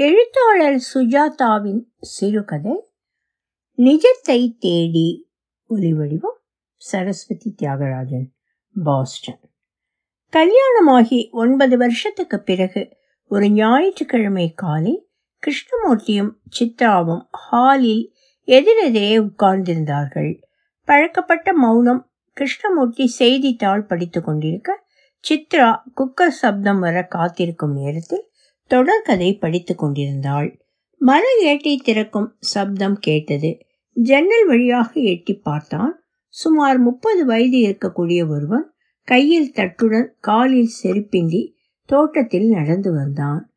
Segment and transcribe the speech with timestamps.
[0.00, 2.92] எழுத்தாளர் சுஜாதாவின் சிறுகதை
[3.78, 5.28] நிஜத்தை தேடி
[5.70, 6.38] ஒலிவடிவம்
[6.76, 8.24] சரஸ்வதி தியாகராஜன்
[8.84, 9.40] பாஸ்டன்.
[10.32, 12.96] கல்யாணமாகி ஒன்பது வருஷத்துக்கு பிறகு
[13.28, 15.08] ஒரு ஞாயிற்றுக்கிழமை காலை
[15.42, 18.14] கிருஷ்ணமூர்த்தியும் சித்ராவும் ஹாலில்
[18.44, 20.40] எதிரெதிரே உட்கார்ந்திருந்தார்கள்.
[20.84, 24.86] பழக்கப்பட்ட மௌனம் கிருஷ்ணமூர்த்தி செய்தித்தாள் படித்துக் கொண்டிருக்க
[25.28, 28.29] சித்ரா குக்கர் சப்தம் வர காத்திருக்கும் நேரத்தில்
[28.70, 30.60] தொடர்கதை படித்துக் கொண்டிருந்தாள்.
[30.96, 33.58] மர ஏட்டை திறக்கும் சப்தம் கேட்டது.
[33.92, 36.02] ஜன்னல் வழியாக எட்டி பார்த்தான்.
[36.28, 38.70] சுமார் முப்பது வயது இருக்கக்கூடிய ஒருவன்
[39.04, 41.52] கையில் தட்டுடன் காலில் செருப்பின்றி
[41.84, 43.52] தோட்டத்தில் நடந்து வந்தான்.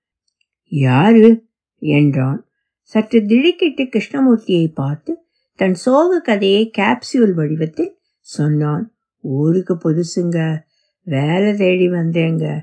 [0.68, 1.45] யாரு?
[1.77, 2.48] என்றான்.
[2.82, 5.18] சற்று திடுக்கிட்டு கிருஷ்ணமூர்த்தியை பார்த்து
[5.55, 8.93] தன் சோக கதையை கேப்சியூல் வடிவத்தில் சொன்னான்.
[9.20, 10.59] ஊருக்கு புதுசுங்க.
[11.04, 12.59] வேலை தேடி வந்தேங்க.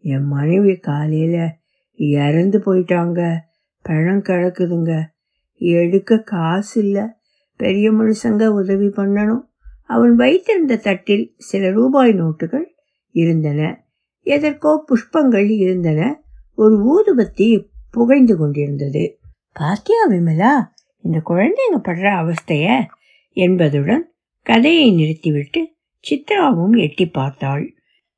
[0.00, 1.48] என் மனைவி காலையில்
[1.94, 3.36] இறந்து போயிட்டாங்க.
[3.82, 5.02] பழம் கிடக்குதுங்க
[5.52, 7.02] எடுக்க காசு இல்லை
[7.56, 9.40] பெரிய மனுஷங்க உதவி பண்ணணும்.
[9.86, 12.64] அவன் வைத்திருந்த தட்டில் சில ரூபாய் நோட்டுகள்
[13.10, 13.86] இருந்தன.
[14.20, 16.22] எதற்கோ புஷ்பங்கள் இருந்தன.
[16.54, 19.18] ஒரு ஊதுபத்தி புகைந்து கொண்டிருந்தது.
[19.52, 22.84] பாத்தியா விமலா இந்த குழந்தைங்க படுற அவஸ்தைய?
[23.30, 25.68] என்பதுடன் கதையை நிறுத்திவிட்டு
[26.10, 27.74] சித்ராவும் எட்டி பார்த்தாள்.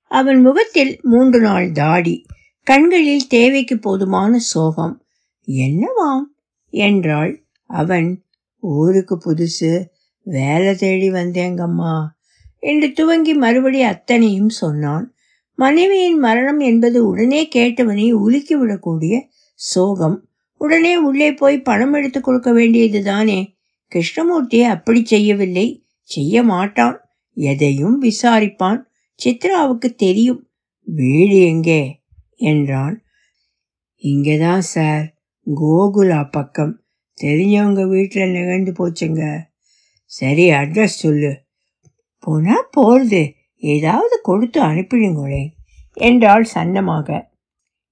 [0.09, 2.27] அவன் முகத்தில் மூன்று நாள் தாடி
[2.67, 5.05] கண்களில் தேவைக்கு போதுமான சோகம்.
[5.47, 6.23] என்னவாம்?
[6.71, 7.45] என்றாள்.
[7.67, 8.25] அவன்
[8.59, 9.85] ஊருக்கு புதுசு.
[10.23, 12.07] வேலை தேடி வந்தேங்கம்மா
[12.59, 15.15] என்று துவங்கி மறுபடி அத்தனையும் சொன்னான்.
[15.55, 19.21] மனைவியின் மரணம் என்பது உடனே கேட்டவனை உலுக்கிவிடக்கூடிய
[19.55, 20.29] சோகம்.
[20.59, 23.57] உடனே உள்ளே போய் பணம் எடுத்து கொடுக்க வேண்டியது தானே.
[23.89, 25.87] கிருஷ்ணமூர்த்தி அப்படி செய்யவில்லை.
[26.03, 27.01] செய்ய மாட்டான்.
[27.35, 28.83] எதையும் விசாரிப்பான்.
[29.25, 30.49] சித்ராவுக்கு தெரியும்.
[30.85, 32.05] வீடு எங்கே?
[32.37, 33.03] என்றான்.
[33.95, 35.15] இங்கேதான் சார்.
[35.55, 36.81] கோகுலா பக்கம்.
[37.23, 39.41] தெரிஞ்சவங்க வீட்டில் நிகழ்ந்து போச்சுங்க.
[40.05, 41.45] சரி அட்ரஸ் சொல்லு.
[42.19, 45.49] போனா போகிறது ஏதாவது கொடுத்து அனுப்பிடுங்களே
[45.93, 47.23] என்றாள் சன்னமாக.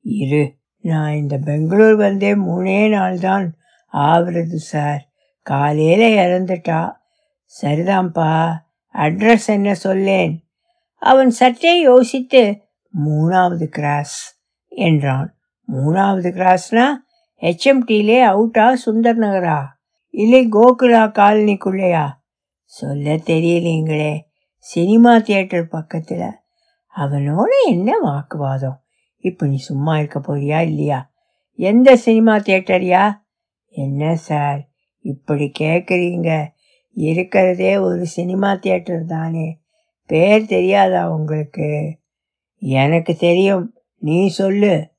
[0.00, 3.56] இரு நான் இந்த பெங்களூர் வந்தே மூணே நாள் தான்
[3.93, 5.09] ஆவறது சார்.
[5.43, 6.93] காலையில் இறந்துட்டா.
[7.62, 8.56] சரிதான்ப்பா.
[8.94, 10.49] அட்ரஸ் என்ன சொல்லேன்?
[10.97, 12.61] அவன் சற்றே யோசித்து
[13.05, 14.34] மூணாவது கிராஸ்.
[14.75, 15.37] என்றான்.
[15.73, 16.85] மூணாவது கிராஸ்னா
[17.41, 19.62] ஹெச்எம்டிலே அவுட்டா சுந்தர் நகரா?
[20.11, 22.09] இல்லை கோகுலா காலனிக்குள்ளையா?
[22.65, 24.21] சொல்ல தெரியலீங்களே.
[24.59, 26.31] சினிமா தியேட்டர் பக்கத்தில்.
[26.97, 28.83] அவனோட என்ன வாக்குவாதம்?
[29.19, 31.11] இப்போ நீ சும்மா இருக்க போறியா இல்லையா?
[31.56, 33.21] எந்த சினிமா தியேட்டரியா?
[33.69, 34.69] என்ன சார்
[34.99, 36.47] இப்படி கேட்குறீங்க
[36.91, 39.61] இருக்கிறதே ஒரு சினிமா தியேட்டர் தானே.
[40.06, 41.99] பேர் தெரியாதா உங்களுக்கு?
[42.59, 43.75] எனக்கு தெரியும்.
[44.04, 44.91] நீ சொல்லு.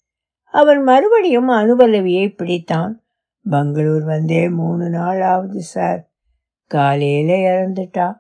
[0.52, 2.92] அவன் மறுபடியும் அனுபலவியை பிடித்தான்.
[3.50, 6.10] பெங்களூர் வந்தே மூணு நாள் ஆகுது சார்.
[6.66, 8.18] காலையில் இறந்துட்டா.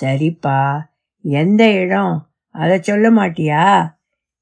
[0.00, 0.80] சரிப்பா.
[1.20, 2.30] எந்த இடம்?
[2.48, 3.94] அதை சொல்ல மாட்டியா?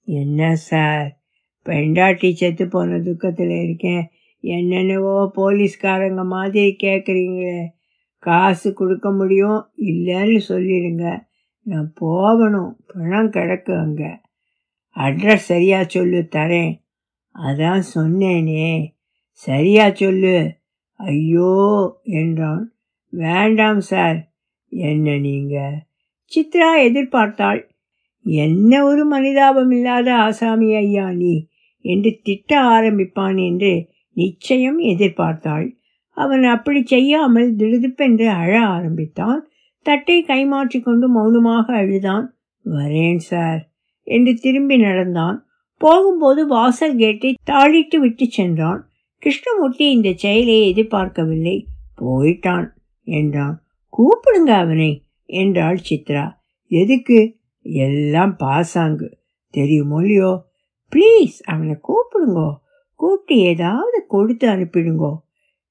[0.02, 1.18] என்ன சார்?
[1.62, 4.10] பெண்டாட்டி செத்து போன துக்கத்தில் இருக்கேன்.
[4.40, 7.66] என்னென்னவோ போலீஸ்காரங்க மாதிரி கேட்குறீங்களே
[8.18, 9.70] காசு கொடுக்க முடியும்?
[9.76, 11.20] இல்லைன்னு சொல்லிடுங்க.
[11.62, 12.80] நான் போகணும்.
[12.86, 14.22] பணம் கிடக்கு அங்கே.
[14.96, 16.82] அட்ரஸ் சரியா சொல்லு தரேன்.
[17.38, 18.86] அதான் சொன்னேனே.
[19.30, 20.56] சரியா சொல்லு.
[20.92, 22.74] ஐயோ என்றான்.
[23.08, 24.32] வேண்டாம் சார்.
[24.68, 25.84] என்ன நீங்க?
[26.36, 27.68] சித்ரா எதிர்பார்த்தாள்.
[28.22, 31.48] என்ன ஒரு மனிதாபம் இல்லாத ஆசாமி ஐயா நீ?
[31.80, 35.76] என்று திட்ட ஆரம்பிப்பான் என்று நிச்சயம் எதிர்பார்த்தாள்.
[36.08, 39.48] அவன் அப்படி செய்யாமல் திடுதிப்பென்று அழ ஆரம்பித்தான்.
[39.82, 42.36] தட்டை கைமாற்றி கொண்டு மௌனமாக அழுதான்.
[42.64, 43.73] வரேன் சார்.
[44.04, 45.46] என்று திரும்பி நடந்தான்.
[45.76, 48.88] போகும்போது வாசல் கேட்டை தாளிட்டு விட்டு சென்றான்.
[49.18, 51.66] கிருஷ்ணமூர்த்தி இந்த செயலை எதிர்பார்க்கவில்லை.
[52.00, 52.68] போயிட்டான்
[53.02, 53.62] என்றான்.
[53.98, 56.30] கூப்பிடுங்க அவனை என்றாள் சித்ரா.
[56.66, 57.36] எதுக்கு?
[57.62, 59.18] எல்லாம் பாசாங்கு.
[59.50, 60.44] தெரியுமோ இல்லையோ?
[60.96, 62.54] ப்ளீஸ் அவனை கூப்பிடுங்கோ.
[62.94, 65.14] கூப்பிட்டு ஏதாவது கொடுத்து அனுப்பிடுங்கோ.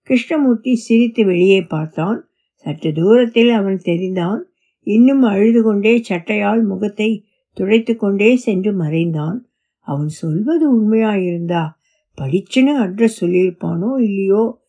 [0.01, 2.27] கிருஷ்ணமூர்த்தி சிரித்து வெளியே பார்த்தான்.
[2.53, 4.39] சற்று தூரத்தில் அவன் தெரிந்தான்.
[4.83, 9.47] இன்னும் அழுது கொண்டே சட்டையால் முகத்தை துடைத்து கொண்டே சென்று மறைந்தான்.
[9.79, 11.69] அவன் சொல்வது உண்மையாயிருந்தா?
[12.21, 14.59] படிச்சுன்னு அட்ரஸ் சொல்லியிருப்பானோ இல்லையோ?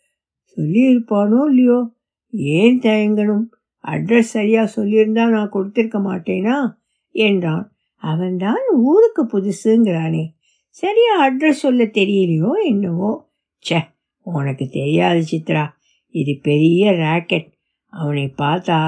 [0.56, 1.90] சொல்லியிருப்பானோ இல்லையோ?
[2.30, 3.44] ஏன் தயங்கணும்?
[3.84, 6.74] அட்ரஸ் சரியாக சொல்லியிருந்தா நான் கொடுத்திருக்க மாட்டேனா?
[7.10, 7.72] என்றான்.
[7.96, 10.24] அவன்தான் ஊருக்கு புதுசுங்கிறானே.
[10.68, 13.30] சரியா அட்ரஸ் சொல்ல தெரியலையோ என்னவோ?
[13.58, 13.78] சே
[14.22, 15.66] உனக்கு தெரியாது சித்ரா.
[16.08, 17.52] இது பெரிய ராக்கெட்.
[17.86, 18.78] அவனை பார்த்தா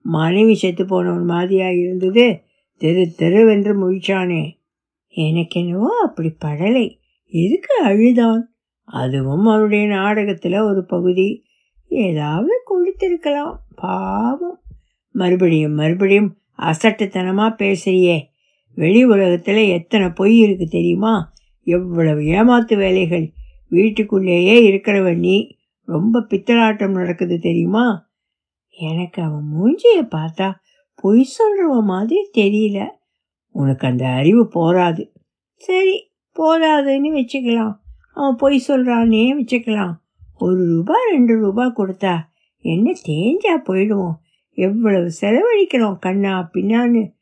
[0.00, 2.42] மனைவி செத்து போனவன் மாதிரியாக இருந்தது
[2.82, 4.58] தெரு தெருவென்று முழிச்சானே.
[5.16, 6.98] எனக்கென்னவோ அப்படி படலை.
[7.26, 8.54] எதுக்கு அழுதான்?
[8.84, 11.44] அதுவும் அவருடைய நாடகத்தில் ஒரு பகுதி.
[11.88, 13.56] ஏதாவது கொடுத்திருக்கலாம்.
[13.74, 14.60] பாவம்.
[15.10, 18.20] மறுபடியும் மறுபடியும் அசட்டுத்தனமாக பேசுறியே.
[18.74, 21.32] வெளி உலகத்தில் எத்தனை பொய் இருக்கு தெரியுமா?
[21.62, 23.32] எவ்வளவு ஏமாத்து வேலைகள்.
[23.68, 25.56] வீட்டுக்குள்ளேயே இருக்கிறவன் நீ.
[25.80, 28.10] ரொம்ப பித்தலாட்டம் நடக்குது தெரியுமா?
[28.68, 30.54] எனக்கு அவன் மூஞ்சியை பார்த்தா
[31.02, 32.88] பொய் சொல்கிற மாதிரி தெரியல.
[33.50, 35.12] உனக்கு அந்த அறிவு போராது
[35.54, 37.74] சரி போதாதுன்னு வச்சுக்கலாம்.
[38.14, 39.92] அவன் பொய் சொல்கிறானே வச்சுக்கலாம்.
[40.38, 42.18] ஒரு ரூபா ரெண்டு ரூபா கொடுத்தா
[42.58, 44.14] என்ன தேஞ்சா போயிடுவோம்.
[44.50, 47.12] எவ்வளவு செலவழிக்கிறோம் கண்ணா பின்னான்னு.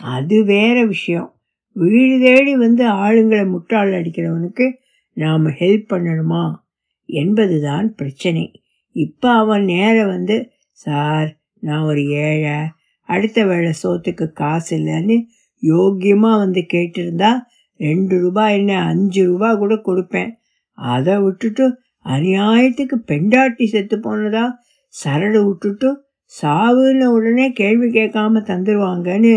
[0.00, 1.32] அது வேற விஷயம்.
[1.72, 4.72] வீடு தேடி வந்து ஆளுங்களை முட்டாள் அடிக்கிறவனுக்கு
[5.12, 6.54] நாம் ஹெல்ப் பண்ணணுமா?
[7.06, 8.62] என்பதுதான் பிரச்சனை.
[8.92, 12.76] இப்போ அவன் நேரம் வந்து சார் நான் ஒரு ஏழை
[13.08, 15.16] அடுத்த வேளை சோத்துக்கு காசு இல்லைன்னு
[15.62, 17.30] யோக்கியமாக வந்து கேட்டிருந்தா
[17.80, 20.30] ரெண்டு ரூபாய் என்ன அஞ்சு ரூபா கூட கொடுப்பேன்.
[20.72, 21.64] அதை விட்டுட்டு
[22.04, 24.44] அநியாயத்துக்கு பெண்டாட்டி செத்து போனதா?
[25.04, 25.88] சரடு விட்டுட்டு
[26.42, 29.34] சாவுன்னு உடனே கேள்வி கேட்காம தந்துடுவாங்கன்னு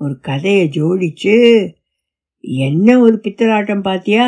[0.00, 1.36] ஒரு கதையை ஜோடிச்சு.
[2.40, 4.26] என்ன ஒரு பித்தலாட்டம் பாத்தியா?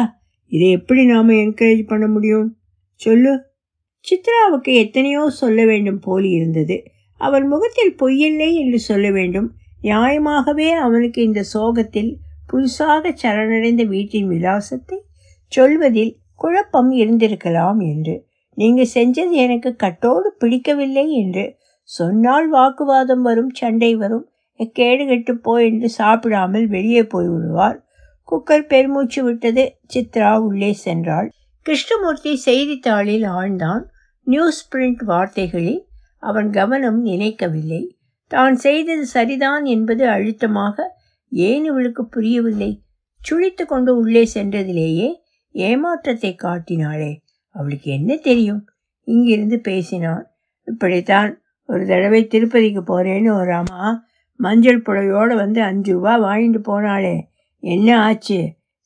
[0.52, 2.48] இதை எப்படி நாம் என்கரேஜ் பண்ண முடியும்?
[2.94, 3.32] சொல்லு.
[4.04, 6.76] சித்ராவுக்கு எத்தனையோ சொல்ல வேண்டும் போலி இருந்தது.
[7.20, 9.48] அவன் முகத்தில் பொய்யில்லை என்று சொல்ல வேண்டும்.
[9.82, 12.10] நியாயமாகவே அவனுக்கு இந்த சோகத்தில்
[12.52, 14.98] புதுசாக சரணடைந்த வீட்டின் விலாசத்தை
[15.52, 18.14] சொல்வதில் குழப்பம் இருந்திருக்கலாம் என்று.
[18.58, 21.44] நீங்கள் செஞ்சது எனக்கு கட்டோடு பிடிக்கவில்லை என்று
[21.90, 24.26] சொன்னால் வாக்குவாதம் வரும் சண்டை வரும்.
[24.72, 27.78] கேடு கெட்டு போ என்று சாப்பிடாமல் வெளியே போய்விடுவார்
[28.28, 29.62] குக்கர் பெருமூச்சு விட்டது.
[29.94, 31.28] சித்ரா உள்ளே சென்றாள்.
[31.66, 33.82] கிருஷ்ணமூர்த்தி செய்தித்தாளில் ஆழ்ந்தான்
[34.26, 35.80] நியூஸ் பிரிண்ட் வார்த்தைகளில்
[36.22, 37.82] அவன் கவனம் நினைக்கவில்லை
[38.30, 40.76] தான் செய்தது சரிதான் என்பது அழுத்தமாக
[41.32, 42.70] ஏன் இவளுக்கு புரியவில்லை?
[43.20, 45.08] சுழித்து கொண்டு உள்ளே சென்றதிலேயே
[45.54, 47.12] ஏமாற்றத்தை காட்டினாளே.
[47.54, 48.62] அவளுக்கு என்ன தெரியும்?
[49.08, 50.24] இங்கிருந்து பேசினான்.
[50.68, 51.30] இப்படித்தான்
[51.68, 53.82] ஒரு தடவை திருப்பதிக்கு போறேன்னு ஒரு அம்மா
[54.40, 57.16] மஞ்சள் புடவையோடு வந்து அஞ்சு ரூபா வாங்கிட்டு போனாளே.
[57.62, 58.38] என்ன ஆச்சு?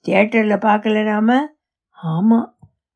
[0.05, 1.37] தியேட்டரில் பார்க்கல நாம
[1.99, 2.49] ஆமாம்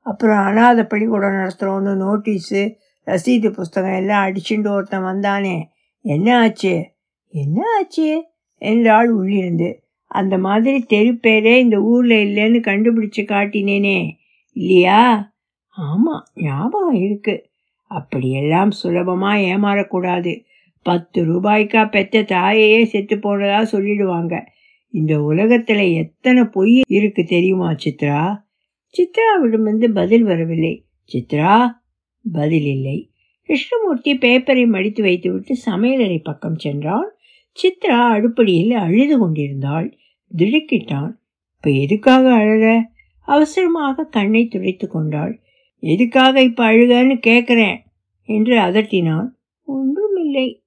[0.06, 2.62] அப்புறம் அனாத பள்ளிக்கூடம் நடத்துகிறோன்னு நோட்டீஸு
[3.08, 5.62] ரசீது புஸ்தகம் எல்லாம் அடிச்சுண்டு ஒருத்தன் வந்தானே
[6.00, 6.96] என்ன ஆச்சு
[7.30, 8.24] என்ன ஆச்சு
[8.54, 9.82] என்றாள் உள்ளிருந்து.
[10.04, 14.10] அந்த மாதிரி தெருப்பேரே இந்த ஊரில் இல்லைன்னு கண்டுபிடிச்சு காட்டினேனே.
[14.52, 15.32] இல்லையா?
[15.66, 17.50] ஆமாம் ஞாபகம் இருக்கு.
[17.82, 20.44] அப்படியெல்லாம் சுலபமாக ஏமாறக்கூடாது.
[20.82, 24.46] பத்து ரூபாய்க்கா பெற்ற தாயையே செத்து போனதா சொல்லிடுவாங்க.
[24.88, 28.36] இந்த உலகத்தில் எத்தனை பொய் இருக்கு தெரியுமா சித்ரா?
[28.94, 30.86] சித்ராவிடமிருந்து பதில் வரவில்லை.
[31.12, 31.70] சித்ரா
[32.32, 33.10] பதில் இல்லை
[33.42, 37.14] கிருஷ்ணமூர்த்தி பேப்பரை மடித்து வைத்துவிட்டு சமையலறை பக்கம் சென்றான்.
[37.62, 39.96] சித்ரா அடுப்படியில் அழுது கொண்டிருந்தாள்.
[40.36, 41.12] திடுக்கிட்டான்.
[41.56, 45.40] இப்போ எதுக்காக அழக அவசரமாக கண்ணை துடைத்து கொண்டாள்.
[45.80, 47.76] எதுக்காக இப்போ அழுகன்னு கேட்குறேன்
[48.24, 49.28] என்று அதட்டினான்.
[49.62, 50.62] ஒன்றுமில்லை.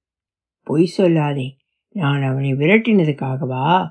[0.64, 1.50] பொய் சொல்லாதே.
[1.92, 3.88] நான் அவனை விரட்டினதுக்காகவா?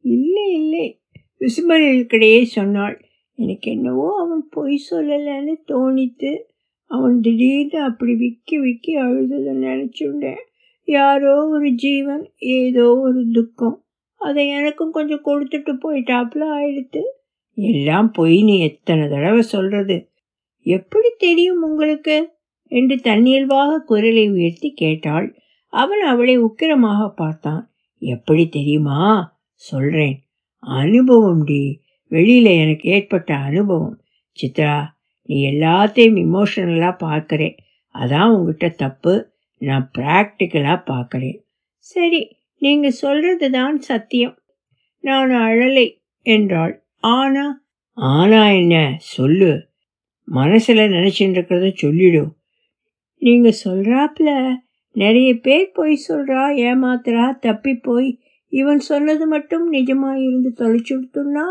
[0.00, 1.00] இல்லை இல்லை.
[1.40, 3.04] விசும்பல்களுக்கிடையே சொன்னாள்.
[3.34, 6.36] எனக்கு என்னவோ அவன் பொய் சொல்லலைன்னு தோணித்து
[6.84, 10.52] அவன் திடீர்னு அப்படி விக்கி விக்கி அழுததை நினச்சுண்டேன்
[10.84, 13.84] யாரோ ஒரு ஜீவன் ஏதோ ஒரு துக்கம்.
[14.14, 17.00] அதை எனக்கும் கொஞ்சம் கொடுத்துட்டு போயிட்டாப்புல ஆயிடுத்து.
[17.54, 20.10] எல்லாம் போய் நீ எத்தனை தடவை சொல்றது?
[20.62, 22.28] எப்படி தெரியும் உங்களுக்கு?
[22.66, 25.34] என்று தன்னியல்பாக குரலை உயர்த்தி கேட்டாள்.
[25.66, 27.70] அவன் அவளை உக்கிரமாக பார்த்தான்.
[27.98, 29.36] எப்படி தெரியுமா?
[29.54, 30.22] சொல்றேன்.
[30.58, 31.80] அனுபவம் டி.
[32.10, 34.00] வெளியில எனக்கு ஏற்பட்ட அனுபவம்.
[34.36, 34.82] சித்ரா
[35.28, 37.56] நீ எல்லாத்தையும் இமோஷனலாக பார்க்குறேன்
[37.94, 39.14] அதான் உங்ககிட்ட தப்பு.
[39.60, 41.36] நான் ப்ராக்டிக்கலாக பார்க்குறேன்
[41.86, 42.22] சரி
[42.62, 44.36] நீங்கள் சொல்கிறது தான் சத்தியம்.
[45.04, 45.86] நான் அழலை
[46.26, 46.74] என்றாள்.
[47.14, 47.44] ஆனா
[47.98, 48.76] ஆனா என்ன?
[49.14, 49.50] சொல்லு.
[50.28, 52.30] மனசில் நினச்சிட்டு இருக்கிறத சொல்லிடும்
[53.22, 54.30] நீங்கள் சொல்கிறாப்புல
[54.96, 58.08] நிறைய பேர் போய் சொல்கிறா ஏமாத்துறா தப்பி போய்
[58.52, 61.44] இவன் சொன்னது மட்டும் நிஜமாக இருந்து தொலைச்சுடுத்துன்னா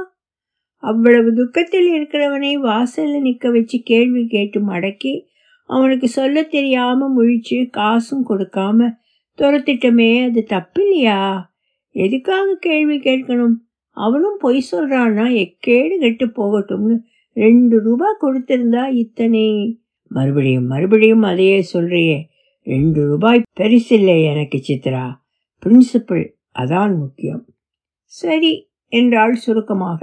[0.84, 5.14] அவ்வளவு துக்கத்தில் இருக்கிறவனை வாசலில் நிற்க வச்சு கேள்வி கேட்டு மடக்கி
[5.70, 8.90] அவனுக்கு சொல்ல தெரியாம முழிச்சு காசும் கொடுக்காம
[9.40, 11.20] துரத்திட்டமே அது தப்பில்லையா?
[11.96, 13.56] எதுக்காக கேள்வி கேட்கணும்?
[13.98, 16.96] அவனும் பொய் சொல்றான்னா எக்கேடு கெட்டு போகட்டும்னு
[17.38, 19.46] ரெண்டு ரூபா கொடுத்திருந்தா இத்தனை.
[20.12, 22.20] மறுபடியும் மறுபடியும் அதையே சொல்றியே
[22.68, 25.06] ரெண்டு ரூபாய் பெருசில்லை எனக்கு சித்ரா.
[25.64, 26.26] பிரின்சிபல்
[26.60, 27.44] அதான் முக்கியம்.
[28.14, 28.54] சரி
[28.94, 30.02] என்றாள் சுருக்கமாக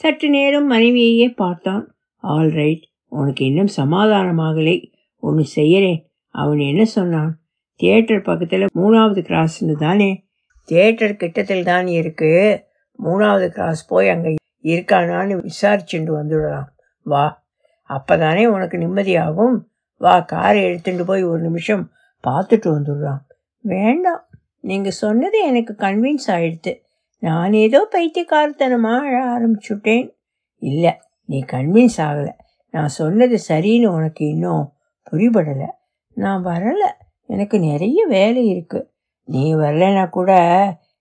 [0.00, 1.94] சற்று நேரம் மனைவியையே பார்த்தான்.
[2.16, 4.92] ஆல் ரைட் உனக்கு இன்னும் சமாதானமாகலை.
[5.16, 6.04] ஒன்று செய்யறேன்.
[6.28, 7.40] அவன் என்ன சொன்னான்?
[7.76, 10.24] தியேட்டர் பக்கத்தில் மூணாவது கிராஸ்னு தானே.
[10.64, 12.64] தியேட்டர் கிட்டத்தில் தான் இருக்கு.
[13.04, 16.68] மூணாவது கிராஸ் போய் அங்கே இருக்கானான்னு விசாரிச்சுட்டு வந்துடலாம்.
[17.02, 17.44] வா.
[17.90, 19.56] அப்பதானே உனக்கு நிம்மதியாகும்.
[19.96, 21.90] வா காரை எடுத்துட்டு போய் ஒரு நிமிஷம்
[22.28, 23.22] பார்த்துட்டு வந்துடுறான்
[23.58, 24.24] வேண்டாம்.
[24.60, 26.72] நீங்கள் சொன்னது எனக்கு கன்வின்ஸ் ஆயிடுது
[27.20, 30.10] நான் ஏதோ பைத்தியக்காரத்தனமாக அழ ஆரம்பிச்சுட்டேன்.
[30.58, 30.92] இல்லை
[31.24, 32.32] நீ கன்வின்ஸ் ஆகலை.
[32.70, 34.72] நான் சொன்னது சரின்னு உனக்கு இன்னும்
[35.10, 35.68] புரிபடலை.
[36.14, 36.90] நான் வரலை.
[37.26, 38.88] எனக்கு நிறைய வேலை இருக்குது
[39.24, 40.32] நீ வரலைன்னா கூட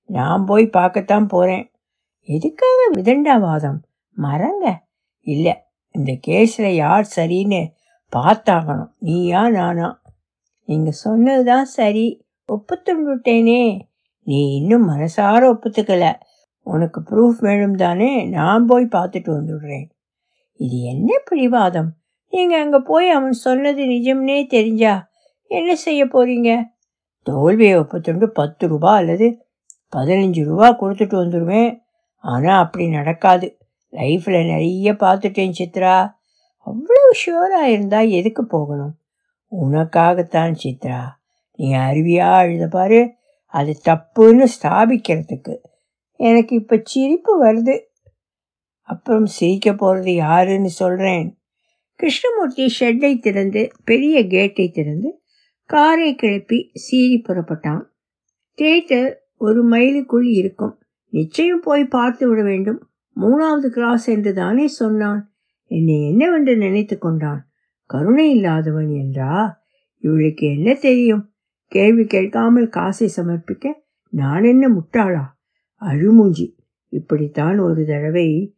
[0.05, 1.71] நான் போய் பார்க்கத்தான் போகிறேன்
[2.21, 3.79] எதுக்காக விதண்டாவாதம்?
[4.17, 4.65] மறங்க.
[5.21, 5.53] இல்லை
[5.91, 7.61] இந்த கேஸில் யார் சரின்னு
[8.11, 8.91] பார்த்தாகணும்.
[8.99, 10.01] நீயா நானா?
[10.63, 12.25] நீங்கள் சொன்னது தான் சரி.
[12.47, 13.88] ஒப்புத்துண்டுட்டேனே.
[14.29, 16.05] நீ இன்னும் மனசார ஒப்புத்துக்கல.
[16.67, 19.85] உனக்கு ப்ரூஃப் வேணும் தானே நான் போய் பார்த்துட்டு வந்துடுறேன்.
[20.59, 21.89] இது என்ன பிடிவாதம்?
[22.33, 24.93] நீங்கள் அங்கே போய் அவன் சொன்னது நிஜம்னே தெரிஞ்சா
[25.51, 26.49] என்ன செய்ய போறீங்க?
[27.27, 29.27] தோல்வியை ஒப்புத்துண்டு பத்து ரூபா அல்லது
[29.95, 31.71] பதினஞ்சு ரூபா கொடுத்துட்டு வந்துடுவேன்
[32.23, 33.47] ஆனால் அப்படி நடக்காது.
[33.93, 35.95] லைஃப்பில் நிறைய பார்த்துட்டேன் சித்ரா.
[36.67, 38.93] அவ்வளோ ஷுவராக இருந்தால் எதுக்கு போகணும்?
[39.51, 40.99] உனக்காகத்தான் சித்ரா.
[41.59, 43.01] நீ அருவியாக எழுத பாரு.
[43.51, 45.57] அது தப்புன்னு ஸ்தாபிக்கிறதுக்கு.
[46.13, 47.79] எனக்கு இப்போ சிரிப்பு வருது.
[48.81, 51.37] அப்புறம் சிரிக்க போகிறது யாருன்னு சொல்கிறேன்
[51.95, 55.21] கிருஷ்ணமூர்த்தி ஷெட்டை திறந்து பெரிய கேட்டை திறந்து
[55.65, 57.81] காரை கிளப்பி சீறி புறப்பட்டான்.
[58.57, 60.81] தேட்டர் ஒரு மைலுக்குள் இருக்கும்.
[61.05, 62.89] நிச்சயம் போய் பார்த்து விட வேண்டும்.
[63.15, 65.33] மூணாவது கிராஸ் என்று தானே சொன்னான்.
[65.65, 67.49] என்னை என்னவென்று நினைத்து கொண்டான்.
[67.85, 69.63] கருணை இல்லாதவன் என்றா?
[69.97, 71.28] இவளுக்கு என்ன தெரியும்?
[71.69, 73.73] கேள்வி கேட்காமல் காசை சமர்ப்பிக்க
[74.09, 75.25] நான் என்ன முட்டாளா?
[75.81, 76.55] அழுமூஞ்சி.
[76.87, 78.55] இப்படித்தான் ஒரு தடவை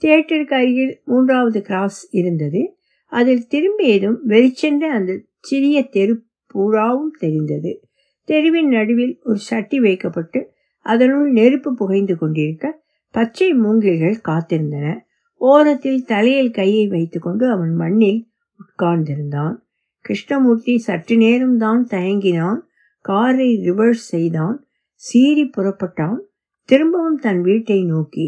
[0.00, 2.76] தியேட்டருக்கு அருகில் மூன்றாவது கிராஸ் இருந்தது.
[3.06, 7.88] அதில் திரும்பியதும் வெறிச்சென்ற அந்த சிறிய தெரு பூராவும் தெரிந்தது.
[8.24, 15.00] தெருவின் நடுவில் ஒரு சட்டி வைக்கப்பட்டு அதனுள் நெருப்பு புகைந்து கொண்டிருக்க பச்சை மூங்கில்கள் காத்திருந்தன.
[15.34, 19.63] ஓரத்தில் தலையில் கையை வைத்துக்கொண்டு அவன் மண்ணில் உட்கார்ந்திருந்தான்.
[20.04, 22.60] கிருஷ்ணமூர்த்தி சற்று நேரம் தான் தயங்கினான்.
[23.00, 24.66] காரை ரிவர்ஸ் செய்தான்.
[24.94, 26.16] சீறி புறப்பட்டான்.
[26.64, 28.26] திரும்பவும் தன் வீட்டை நோக்கி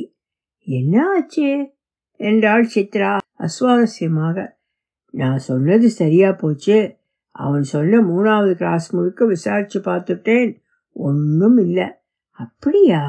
[0.64, 1.72] என்ன ஆச்சு?
[2.16, 4.50] என்றாள் சித்ரா அஸ்வாரஸ்யமாக.
[5.10, 6.96] நான் சொன்னது சரியா போச்சு.
[7.30, 10.56] அவன் சொன்ன மூணாவது கிளாஸ் முழுக்க விசாரிச்சு பார்த்துட்டேன்.
[10.92, 11.88] ஒன்றும் இல்லை.
[12.30, 13.04] அப்படியா?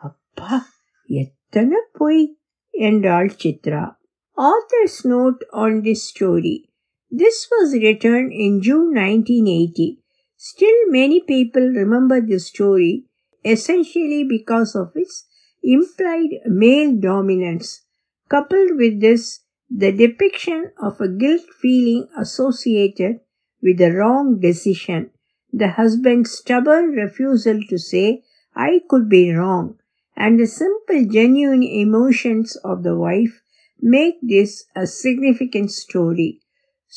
[0.00, 0.66] அப்பா
[1.06, 2.38] எத்தனை பொய்?
[2.70, 3.84] என்றாள் Chitra.
[4.36, 6.74] Author's note on this story
[7.10, 10.00] This was written in June 1980.
[10.36, 13.04] Still, many people remember this story
[13.44, 15.24] essentially because of its
[15.62, 17.82] implied male dominance.
[18.28, 23.20] Coupled with this, the depiction of a guilt feeling associated
[23.62, 25.10] with the wrong decision,
[25.52, 29.78] the husband's stubborn refusal to say, I could be wrong,
[30.16, 33.42] and the simple, genuine emotions of the wife
[33.80, 36.40] make this a significant story.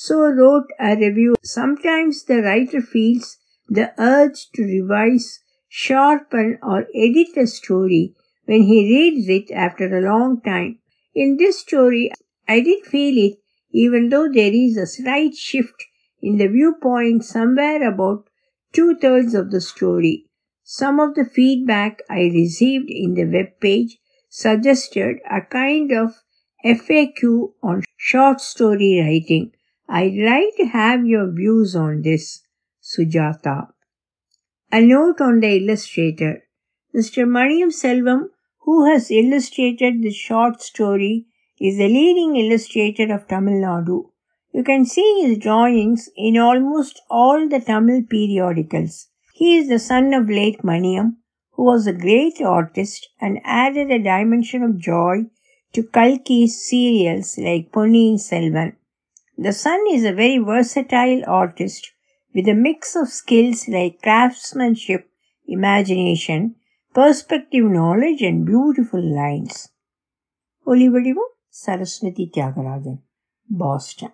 [0.01, 1.36] So wrote a review.
[1.44, 3.36] Sometimes the writer feels
[3.68, 8.15] the urge to revise, sharpen, or edit a story
[8.46, 10.79] when he reads it after a long time.
[11.13, 12.13] In this story,
[12.48, 13.39] I did feel it,
[13.74, 15.84] even though there is a slight shift
[16.22, 18.29] in the viewpoint somewhere about
[18.72, 20.27] two thirds of the story.
[20.63, 23.98] Some of the feedback I received in the web page
[24.29, 26.24] suggested a kind of
[26.63, 29.51] FAQ on short story writing.
[29.91, 32.43] I'd like to have your views on this,
[32.79, 33.69] Sujata.
[34.72, 36.43] A note on the illustrator.
[36.96, 37.27] Mr.
[37.27, 38.29] Maniam Selvam,
[38.60, 41.25] who has illustrated this short story,
[41.60, 44.12] is the leading illustrator of Tamil Nadu.
[44.53, 49.08] You can see his drawings in almost all the Tamil periodicals.
[49.34, 51.15] He is the son of late Maniam,
[51.53, 55.25] who was a great artist and added a dimension of joy
[55.74, 58.75] to Kalki's serials like Ponniyin Selvan.
[59.41, 61.93] The son is a very versatile artist
[62.36, 65.10] with a mix of skills like craftsmanship,
[65.48, 66.55] imagination,
[66.93, 69.69] perspective knowledge, and beautiful lines.
[70.67, 73.00] Olivadivo Saraswati Tyagarajan,
[73.50, 74.12] Boston.